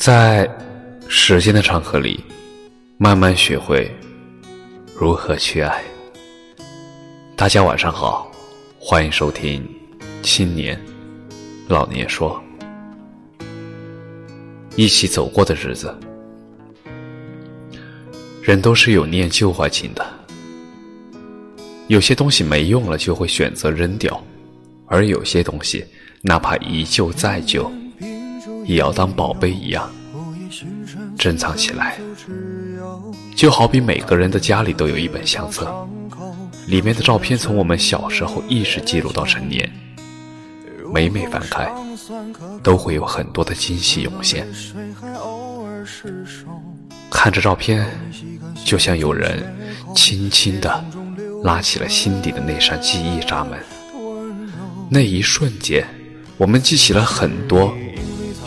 [0.00, 0.50] 在
[1.08, 2.24] 时间的长河里，
[2.96, 3.94] 慢慢学会
[4.96, 5.84] 如何去爱。
[7.36, 8.32] 大家晚上好，
[8.78, 9.62] 欢迎收听
[10.22, 10.80] 《青年
[11.68, 12.42] 老年说》。
[14.74, 15.94] 一起走过的日子，
[18.40, 20.02] 人都是有念旧怀情的。
[21.88, 24.18] 有些东西没用了，就会选择扔掉；
[24.86, 25.84] 而有些东西，
[26.22, 27.70] 哪怕一旧再旧，
[28.70, 29.90] 也要当宝贝一样
[31.18, 31.98] 珍藏起来。
[33.34, 35.88] 就好比每个人的家里都有一本相册，
[36.66, 39.68] 里面的照片从我们小时候一直记录到成年，
[40.94, 41.68] 每每翻开，
[42.62, 44.46] 都会有很多的惊喜涌现。
[47.10, 47.84] 看着照片，
[48.64, 49.42] 就像有人
[49.96, 50.84] 轻轻地。
[51.42, 53.58] 拉起了心底的那扇记忆闸门，
[54.90, 55.82] 那一瞬间，
[56.36, 57.74] 我们记起了很多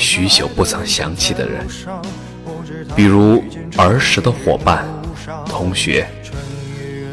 [0.00, 1.66] 许久不曾想起的人，
[2.96, 3.44] 比如
[3.76, 4.82] 儿时的伙伴、
[5.44, 6.06] 同学、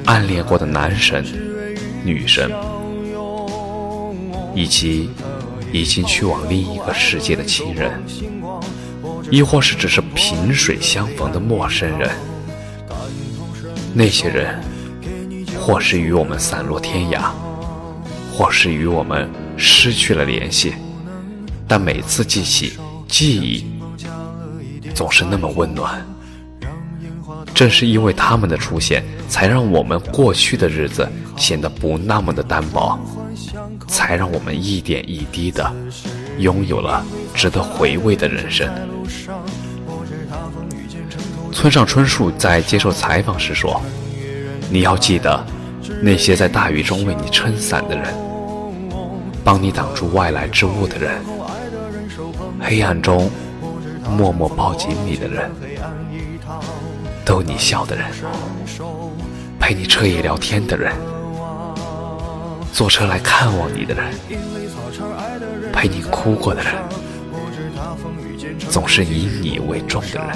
[0.06, 1.22] 暗恋过的男神、
[2.06, 2.50] 女神，
[4.56, 5.10] 以及
[5.74, 7.92] 已经去往另一个世界的亲人，
[9.30, 12.10] 亦或是只是萍水相逢的陌生人，
[13.94, 14.58] 那些人。
[15.60, 17.30] 或是与我们散落天涯，
[18.32, 20.76] 或是与我们失去了联系，
[21.68, 22.74] 但每次记起
[23.08, 23.66] 记忆，
[24.94, 26.06] 总是那么温暖。
[27.54, 32.98] 正是因为他们的出现，才让我们过去的日子显得不那么的单薄，
[33.88, 35.72] 才让我们一点一滴的
[36.38, 38.70] 拥有了值得回味的人生。
[41.52, 43.82] 村上春树在接受采访时说
[44.70, 45.46] ：“你要记得。”
[46.00, 48.14] 那些在大雨中为你撑伞的人，
[49.44, 51.20] 帮你挡住外来之物的人，
[52.60, 53.30] 黑暗中
[54.18, 55.50] 默默抱紧你的人，
[57.26, 58.06] 逗你笑的人，
[59.60, 60.94] 陪你彻夜聊天的人，
[62.74, 64.06] 坐车来看望你的人，
[65.72, 66.74] 陪你哭过的人，
[68.70, 70.28] 总是以你为重的人，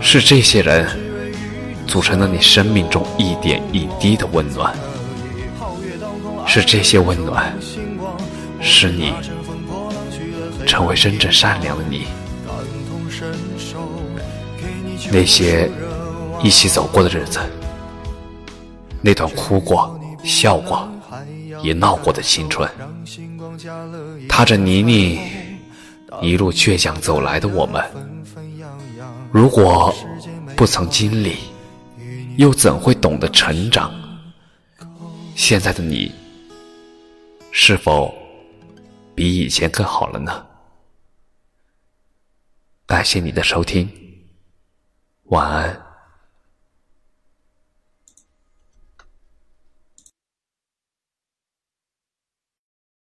[0.00, 0.88] 是这些人。
[1.86, 4.74] 组成了你生命中一点一滴的温暖，
[6.46, 7.54] 是这些温暖，
[8.58, 9.12] 使你
[10.64, 12.06] 成为真正善良的你。
[15.12, 15.70] 那些
[16.42, 17.40] 一起走过的日子，
[19.00, 20.88] 那段哭过、笑过、
[21.62, 22.68] 也闹过的青春，
[24.28, 25.18] 踏着泥泞
[26.20, 27.84] 一路倔强走来的我们，
[29.30, 29.94] 如果
[30.56, 31.36] 不曾经历。
[32.36, 33.94] 又怎会懂得成长？
[35.36, 36.10] 现在的你，
[37.52, 38.12] 是否
[39.14, 40.44] 比以前更好了呢？
[42.86, 43.90] 感谢你的收听，
[45.24, 45.83] 晚安。